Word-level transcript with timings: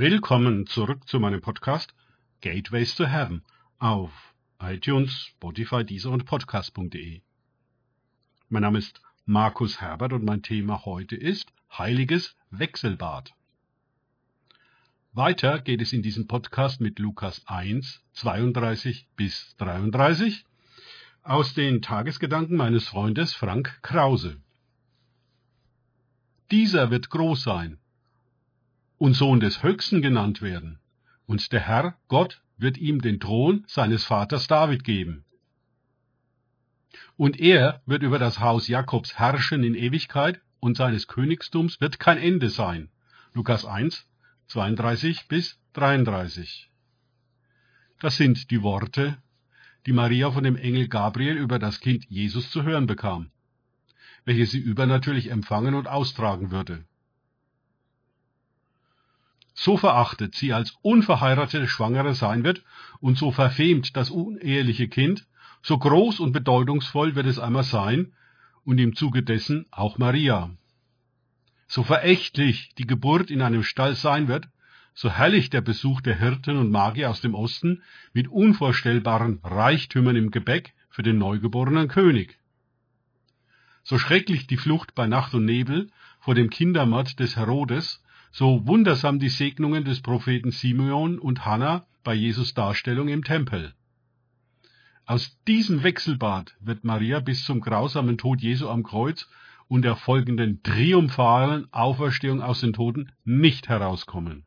Willkommen 0.00 0.68
zurück 0.68 1.08
zu 1.08 1.18
meinem 1.18 1.40
Podcast 1.40 1.92
Gateways 2.40 2.94
to 2.94 3.04
Heaven 3.04 3.42
auf 3.80 4.12
iTunes, 4.60 5.10
Spotify, 5.10 5.84
Deezer 5.84 6.12
und 6.12 6.24
Podcast.de. 6.24 7.20
Mein 8.48 8.62
Name 8.62 8.78
ist 8.78 9.02
Markus 9.26 9.80
Herbert 9.80 10.12
und 10.12 10.24
mein 10.24 10.44
Thema 10.44 10.84
heute 10.84 11.16
ist 11.16 11.52
Heiliges 11.76 12.36
Wechselbad. 12.52 13.34
Weiter 15.14 15.58
geht 15.58 15.82
es 15.82 15.92
in 15.92 16.02
diesem 16.02 16.28
Podcast 16.28 16.80
mit 16.80 17.00
Lukas 17.00 17.42
1, 17.48 18.00
32 18.12 19.08
bis 19.16 19.56
33 19.56 20.44
aus 21.24 21.54
den 21.54 21.82
Tagesgedanken 21.82 22.56
meines 22.56 22.86
Freundes 22.86 23.34
Frank 23.34 23.80
Krause. 23.82 24.40
Dieser 26.52 26.92
wird 26.92 27.10
groß 27.10 27.42
sein 27.42 27.80
und 28.98 29.14
Sohn 29.14 29.40
des 29.40 29.62
Höchsten 29.62 30.02
genannt 30.02 30.42
werden, 30.42 30.80
und 31.26 31.52
der 31.52 31.60
Herr, 31.60 31.96
Gott, 32.08 32.42
wird 32.56 32.76
ihm 32.76 33.00
den 33.00 33.20
Thron 33.20 33.64
seines 33.68 34.04
Vaters 34.04 34.48
David 34.48 34.82
geben. 34.84 35.24
Und 37.16 37.38
er 37.38 37.80
wird 37.86 38.02
über 38.02 38.18
das 38.18 38.40
Haus 38.40 38.68
Jakobs 38.68 39.18
herrschen 39.18 39.62
in 39.62 39.74
Ewigkeit, 39.74 40.40
und 40.60 40.76
seines 40.76 41.06
Königstums 41.06 41.80
wird 41.80 42.00
kein 42.00 42.18
Ende 42.18 42.50
sein. 42.50 42.90
Lukas 43.32 43.64
1, 43.64 44.06
32 44.48 45.28
bis 45.28 45.60
33. 45.74 46.68
Das 48.00 48.16
sind 48.16 48.50
die 48.50 48.62
Worte, 48.62 49.18
die 49.86 49.92
Maria 49.92 50.30
von 50.32 50.42
dem 50.42 50.56
Engel 50.56 50.88
Gabriel 50.88 51.36
über 51.36 51.58
das 51.58 51.78
Kind 51.80 52.04
Jesus 52.08 52.50
zu 52.50 52.64
hören 52.64 52.86
bekam, 52.86 53.30
welche 54.24 54.46
sie 54.46 54.58
übernatürlich 54.58 55.30
empfangen 55.30 55.74
und 55.74 55.86
austragen 55.86 56.50
würde. 56.50 56.84
So 59.60 59.76
verachtet 59.76 60.36
sie 60.36 60.52
als 60.52 60.76
unverheiratete 60.82 61.66
Schwangere 61.66 62.14
sein 62.14 62.44
wird 62.44 62.62
und 63.00 63.18
so 63.18 63.32
verfemt 63.32 63.96
das 63.96 64.08
uneheliche 64.08 64.86
Kind, 64.86 65.26
so 65.62 65.76
groß 65.76 66.20
und 66.20 66.30
bedeutungsvoll 66.30 67.16
wird 67.16 67.26
es 67.26 67.40
einmal 67.40 67.64
sein 67.64 68.12
und 68.64 68.78
im 68.78 68.94
Zuge 68.94 69.24
dessen 69.24 69.66
auch 69.72 69.98
Maria. 69.98 70.50
So 71.66 71.82
verächtlich 71.82 72.72
die 72.78 72.86
Geburt 72.86 73.32
in 73.32 73.42
einem 73.42 73.64
Stall 73.64 73.96
sein 73.96 74.28
wird, 74.28 74.48
so 74.94 75.10
herrlich 75.10 75.50
der 75.50 75.60
Besuch 75.60 76.02
der 76.02 76.16
Hirten 76.16 76.56
und 76.56 76.70
Magier 76.70 77.10
aus 77.10 77.20
dem 77.20 77.34
Osten 77.34 77.82
mit 78.12 78.28
unvorstellbaren 78.28 79.40
Reichtümern 79.42 80.14
im 80.14 80.30
Gebäck 80.30 80.72
für 80.88 81.02
den 81.02 81.18
neugeborenen 81.18 81.88
König. 81.88 82.38
So 83.82 83.98
schrecklich 83.98 84.46
die 84.46 84.56
Flucht 84.56 84.94
bei 84.94 85.08
Nacht 85.08 85.34
und 85.34 85.46
Nebel 85.46 85.90
vor 86.20 86.36
dem 86.36 86.48
Kindermord 86.48 87.18
des 87.18 87.34
Herodes, 87.34 88.04
so 88.38 88.64
wundersam 88.68 89.18
die 89.18 89.30
Segnungen 89.30 89.82
des 89.84 90.00
Propheten 90.00 90.52
Simeon 90.52 91.18
und 91.18 91.44
Hannah 91.44 91.84
bei 92.04 92.14
Jesus 92.14 92.54
Darstellung 92.54 93.08
im 93.08 93.24
Tempel. 93.24 93.74
Aus 95.06 95.36
diesem 95.48 95.82
Wechselbad 95.82 96.54
wird 96.60 96.84
Maria 96.84 97.18
bis 97.18 97.44
zum 97.44 97.60
grausamen 97.60 98.16
Tod 98.16 98.40
Jesu 98.40 98.68
am 98.68 98.84
Kreuz 98.84 99.28
und 99.66 99.82
der 99.82 99.96
folgenden 99.96 100.62
triumphalen 100.62 101.66
Auferstehung 101.72 102.40
aus 102.40 102.60
den 102.60 102.74
Toten 102.74 103.10
nicht 103.24 103.68
herauskommen. 103.68 104.44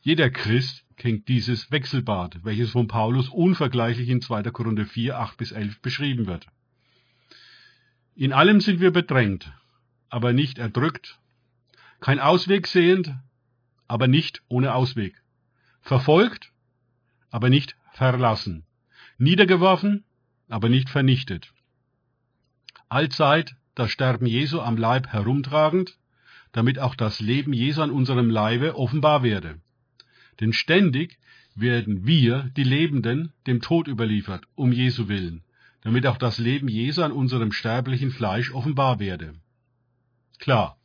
Jeder 0.00 0.30
Christ 0.30 0.86
kennt 0.96 1.28
dieses 1.28 1.70
Wechselbad, 1.70 2.42
welches 2.44 2.70
von 2.70 2.88
Paulus 2.88 3.28
unvergleichlich 3.28 4.08
in 4.08 4.22
2. 4.22 4.44
Korinther 4.44 4.86
4, 4.86 5.18
8 5.18 5.36
bis 5.36 5.52
11 5.52 5.82
beschrieben 5.82 6.26
wird. 6.26 6.46
In 8.14 8.32
allem 8.32 8.62
sind 8.62 8.80
wir 8.80 8.90
bedrängt, 8.90 9.52
aber 10.08 10.32
nicht 10.32 10.56
erdrückt, 10.56 11.20
kein 12.00 12.18
Ausweg 12.18 12.66
sehend, 12.66 13.14
aber 13.86 14.08
nicht 14.08 14.42
ohne 14.48 14.74
Ausweg. 14.74 15.22
Verfolgt, 15.82 16.52
aber 17.30 17.50
nicht 17.50 17.76
verlassen. 17.92 18.64
Niedergeworfen, 19.18 20.04
aber 20.48 20.68
nicht 20.68 20.88
vernichtet. 20.88 21.52
Allzeit 22.88 23.54
das 23.74 23.90
Sterben 23.90 24.26
Jesu 24.26 24.60
am 24.60 24.76
Leib 24.76 25.08
herumtragend, 25.08 25.96
damit 26.52 26.78
auch 26.78 26.94
das 26.94 27.20
Leben 27.20 27.52
Jesu 27.52 27.82
an 27.82 27.90
unserem 27.90 28.30
Leibe 28.30 28.76
offenbar 28.76 29.22
werde. 29.22 29.60
Denn 30.40 30.52
ständig 30.52 31.18
werden 31.54 32.06
wir, 32.06 32.50
die 32.56 32.64
Lebenden, 32.64 33.32
dem 33.46 33.60
Tod 33.60 33.88
überliefert, 33.88 34.44
um 34.54 34.72
Jesu 34.72 35.08
willen, 35.08 35.42
damit 35.82 36.06
auch 36.06 36.16
das 36.16 36.38
Leben 36.38 36.68
Jesu 36.68 37.02
an 37.02 37.12
unserem 37.12 37.52
sterblichen 37.52 38.10
Fleisch 38.10 38.52
offenbar 38.52 38.98
werde. 38.98 39.34
Klar, 40.38 40.79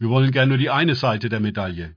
wir 0.00 0.08
wollen 0.08 0.32
gern 0.32 0.48
nur 0.48 0.56
die 0.56 0.70
eine 0.70 0.94
Seite 0.94 1.28
der 1.28 1.40
Medaille. 1.40 1.94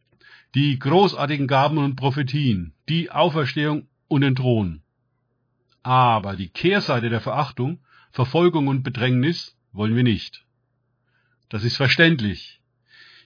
Die 0.56 0.78
großartigen 0.78 1.48
Gaben 1.48 1.78
und 1.78 1.96
Prophetien, 1.96 2.74
die 2.90 3.10
Auferstehung 3.10 3.88
und 4.10 4.22
den 4.22 4.36
Thron. 4.36 4.82
Aber 5.84 6.36
die 6.36 6.50
Kehrseite 6.50 7.10
der 7.10 7.22
Verachtung, 7.22 7.80
Verfolgung 8.12 8.68
und 8.68 8.84
Bedrängnis 8.84 9.58
wollen 9.72 9.96
wir 9.96 10.04
nicht. 10.04 10.46
Das 11.48 11.64
ist 11.64 11.78
verständlich. 11.78 12.60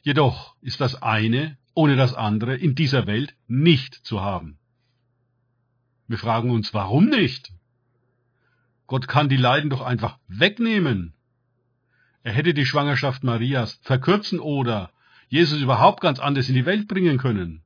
Jedoch 0.03 0.55
ist 0.61 0.79
das 0.79 1.01
eine 1.01 1.57
ohne 1.73 1.95
das 1.95 2.13
andere 2.13 2.55
in 2.55 2.75
dieser 2.75 3.07
Welt 3.07 3.35
nicht 3.47 3.95
zu 3.95 4.21
haben. 4.21 4.59
Wir 6.07 6.19
fragen 6.19 6.51
uns, 6.51 6.73
warum 6.75 7.05
nicht? 7.05 7.51
Gott 8.85 9.07
kann 9.07 9.27
die 9.27 9.37
Leiden 9.37 9.71
doch 9.71 9.81
einfach 9.81 10.19
wegnehmen. 10.27 11.13
Er 12.27 12.33
hätte 12.33 12.53
die 12.53 12.65
Schwangerschaft 12.65 13.23
Marias 13.23 13.79
verkürzen 13.83 14.41
oder 14.41 14.91
Jesus 15.29 15.61
überhaupt 15.61 16.01
ganz 16.01 16.19
anders 16.19 16.49
in 16.49 16.55
die 16.55 16.65
Welt 16.65 16.89
bringen 16.89 17.17
können. 17.17 17.61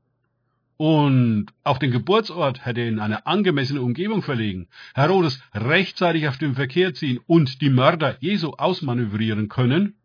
Und 0.78 1.48
auch 1.64 1.80
den 1.80 1.90
Geburtsort 1.90 2.64
hätte 2.64 2.82
er 2.82 2.88
in 2.88 3.00
eine 3.00 3.26
angemessene 3.26 3.82
Umgebung 3.82 4.22
verlegen, 4.22 4.68
Herodes 4.94 5.42
rechtzeitig 5.56 6.28
auf 6.28 6.38
den 6.38 6.54
Verkehr 6.54 6.94
ziehen 6.94 7.20
und 7.26 7.62
die 7.62 7.72
Mörder 7.72 8.18
Jesu 8.20 8.52
ausmanövrieren 8.52 9.50
können. 9.50 9.96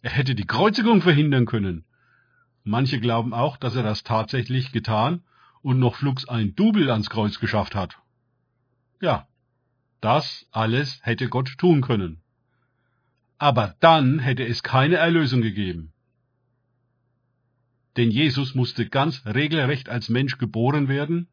Er 0.00 0.12
hätte 0.12 0.34
die 0.34 0.46
Kreuzigung 0.46 1.02
verhindern 1.02 1.44
können. 1.44 1.84
Manche 2.62 2.98
glauben 2.98 3.34
auch, 3.34 3.58
dass 3.58 3.76
er 3.76 3.82
das 3.82 4.04
tatsächlich 4.04 4.72
getan 4.72 5.22
und 5.60 5.78
noch 5.78 5.96
flugs 5.96 6.26
ein 6.26 6.54
Double 6.54 6.90
ans 6.90 7.10
Kreuz 7.10 7.40
geschafft 7.40 7.74
hat. 7.74 7.98
Ja, 9.02 9.28
das 10.00 10.46
alles 10.50 11.00
hätte 11.02 11.28
Gott 11.28 11.58
tun 11.58 11.82
können 11.82 12.23
aber 13.38 13.76
dann 13.80 14.18
hätte 14.18 14.46
es 14.46 14.62
keine 14.62 14.96
Erlösung 14.96 15.42
gegeben. 15.42 15.92
Denn 17.96 18.10
Jesus 18.10 18.54
musste 18.54 18.88
ganz 18.88 19.24
regelrecht 19.24 19.88
als 19.88 20.08
Mensch 20.08 20.38
geboren 20.38 20.88
werden 20.88 21.28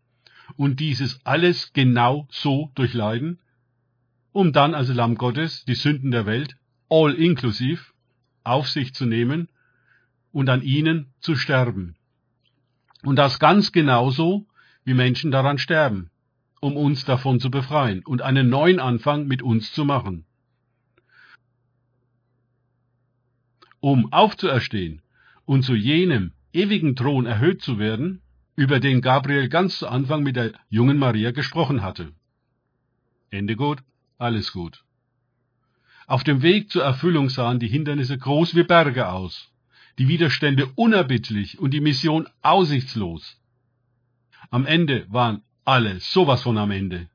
und 0.56 0.80
dieses 0.80 1.26
alles 1.26 1.74
genau 1.74 2.28
so 2.32 2.72
durchleiden, 2.76 3.40
um 4.32 4.54
dann 4.54 4.74
als 4.74 4.90
Lamm 4.90 5.16
Gottes 5.16 5.66
die 5.66 5.76
Sünden 5.76 6.12
der 6.12 6.26
Welt, 6.26 6.56
all 6.90 7.14
inklusiv, 7.14 7.94
auf 8.44 8.70
sich 8.70 8.94
zu 8.94 9.06
nehmen 9.06 9.50
und 10.32 10.50
an 10.50 10.62
ihnen 10.62 11.14
zu 11.20 11.36
sterben. 11.36 11.96
Und 13.04 13.16
das 13.16 13.40
ganz 13.40 13.72
genauso, 13.72 14.46
wie 14.84 14.94
Menschen 14.94 15.32
daran 15.32 15.58
sterben, 15.58 16.12
um 16.60 16.78
uns 16.78 17.06
davon 17.06 17.40
zu 17.40 17.50
befreien 17.50 18.04
und 18.06 18.22
einen 18.22 18.50
neuen 18.50 18.80
Anfang 18.80 19.28
mit 19.28 19.42
uns 19.42 19.74
zu 19.74 19.86
machen. 19.86 20.26
Um 23.82 24.14
aufzuerstehen 24.14 25.02
und 25.46 25.64
zu 25.64 25.76
jenem 25.76 26.32
ewigen 26.54 26.96
Thron 26.96 27.26
erhöht 27.26 27.62
zu 27.62 27.78
werden, 27.78 28.22
über 28.56 28.80
den 28.80 29.02
Gabriel 29.02 29.50
ganz 29.50 29.80
zu 29.80 29.88
Anfang 29.88 30.24
mit 30.24 30.36
der 30.36 30.54
jungen 30.70 30.98
Maria 30.98 31.32
gesprochen 31.32 31.82
hatte. 31.82 32.14
Ende 33.30 33.56
gut, 33.56 33.80
alles 34.18 34.52
gut. 34.54 34.84
Auf 36.06 36.24
dem 36.24 36.42
Weg 36.42 36.70
zur 36.70 36.84
Erfüllung 36.84 37.30
sahen 37.30 37.60
die 37.60 37.68
Hindernisse 37.68 38.18
groß 38.18 38.56
wie 38.56 38.64
Berge 38.64 39.10
aus, 39.10 39.52
die 39.98 40.08
Widerstände 40.08 40.68
unerbittlich 40.76 41.60
und 41.60 41.72
die 41.72 41.82
Mission 41.82 42.28
aussichtslos. 42.42 43.40
Am 44.50 44.66
Ende 44.66 45.06
waren 45.10 45.42
alle 45.64 46.00
sowas 46.00 46.44
von 46.44 46.58
am 46.58 46.72
Ende. 46.72 47.10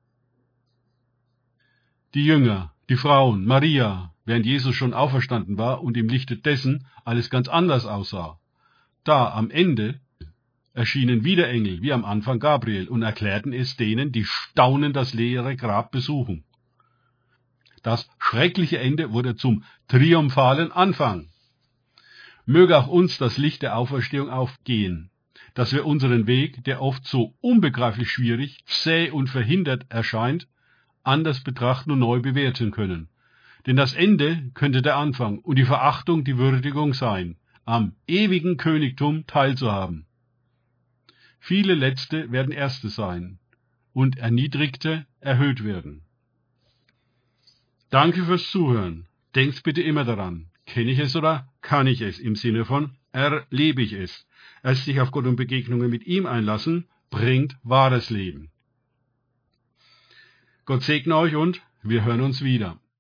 Die 2.15 2.25
Jünger, 2.25 2.73
die 2.89 2.97
Frauen, 2.97 3.45
Maria, 3.45 4.15
während 4.27 4.45
Jesus 4.45 4.75
schon 4.75 4.93
auferstanden 4.93 5.57
war 5.57 5.83
und 5.83 5.97
im 5.97 6.09
Lichte 6.09 6.37
dessen 6.37 6.87
alles 7.05 7.31
ganz 7.31 7.49
anders 7.49 7.87
aussah. 7.87 8.39
Da 9.05 9.33
am 9.33 9.51
Ende 9.51 10.01
erschienen 10.75 11.25
wieder 11.25 11.49
Engel, 11.49 11.81
wie 11.81 11.93
am 11.93 12.05
Anfang 12.05 12.39
Gabriel, 12.39 12.89
und 12.89 13.03
erklärten 13.03 13.53
es 13.55 13.77
denen, 13.77 14.13
die 14.13 14.25
staunend 14.25 14.95
das 14.97 15.15
leere 15.15 15.57
Grab 15.57 15.91
besuchen. 15.93 16.45
Das 17.83 18.11
schreckliche 18.19 18.79
Ende 18.79 19.13
wurde 19.13 19.37
zum 19.37 19.63
triumphalen 19.87 20.73
Anfang. 20.73 21.29
Möge 22.45 22.77
auch 22.77 22.89
uns 22.89 23.19
das 23.19 23.39
Licht 23.39 23.63
der 23.63 23.77
Auferstehung 23.77 24.29
aufgehen, 24.29 25.11
dass 25.55 25.73
wir 25.73 25.87
unseren 25.87 26.27
Weg, 26.27 26.65
der 26.65 26.83
oft 26.83 27.07
so 27.07 27.35
unbegreiflich 27.41 28.11
schwierig, 28.11 28.59
zäh 28.67 29.11
und 29.11 29.29
verhindert 29.29 29.87
erscheint, 29.89 30.49
anders 31.05 31.43
betrachten 31.43 31.93
und 31.93 32.01
neu 32.01 32.21
bewerten 32.21 32.73
können 32.73 33.09
denn 33.67 33.77
das 33.77 33.95
Ende 33.95 34.51
könnte 34.55 34.83
der 34.83 34.97
Anfang 34.97 35.39
und 35.39 35.57
die 35.57 35.65
Verachtung 35.65 36.25
die 36.25 36.39
Würdigung 36.39 36.95
sein, 36.95 37.37
am 37.65 37.95
ewigen 38.07 38.57
Königtum 38.57 39.27
teilzuhaben. 39.27 40.07
Viele 41.41 41.75
Letzte 41.75 42.31
werden 42.31 42.53
Erste 42.53 42.89
sein 42.89 43.39
und 43.93 44.19
Erniedrigte 44.19 45.07
erhöht 45.21 45.65
werden. 45.65 46.03
Danke 47.91 48.25
fürs 48.25 48.51
Zuhören. 48.51 49.07
Denkt 49.35 49.63
bitte 49.63 49.83
immer 49.83 50.05
daran, 50.05 50.47
kenne 50.65 50.91
ich 50.91 50.99
es 50.99 51.15
oder 51.15 51.53
kann 51.61 51.87
ich 51.87 52.01
es 52.01 52.19
im 52.19 52.37
Sinne 52.37 52.65
von 52.65 52.97
erlebe 53.17 53.83
ich 53.83 53.95
es. 53.95 54.27
Erst 54.63 54.85
sich 54.85 55.01
auf 55.01 55.11
Gott 55.11 55.27
und 55.27 55.37
Begegnungen 55.37 55.91
mit 55.91 56.07
ihm 56.07 56.27
einlassen, 56.27 56.87
bringt 57.11 57.57
wahres 57.63 58.11
Leben. 58.11 58.51
Gott 60.67 60.83
segne 60.83 61.17
euch 61.17 61.35
und 61.35 61.63
wir 61.83 62.05
hören 62.05 62.21
uns 62.21 62.43
wieder. 62.43 62.79